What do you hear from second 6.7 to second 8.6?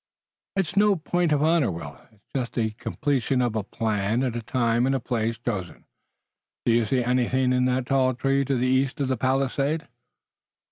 you see anything in that tall tree to